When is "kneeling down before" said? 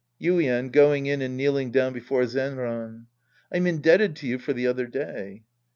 1.37-2.23